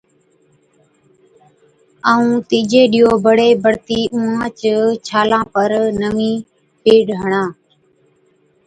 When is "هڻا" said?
7.21-7.43